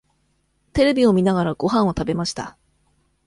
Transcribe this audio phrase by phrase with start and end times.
[0.73, 2.57] テレビを見ながらごはんを食べました。